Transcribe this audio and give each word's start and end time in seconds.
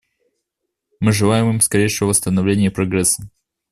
Мы 0.99 1.11
желаем 1.11 1.47
им 1.51 1.61
скорейшего 1.61 2.09
восстановления 2.09 2.65
и 2.65 2.69
прогресса. 2.69 3.29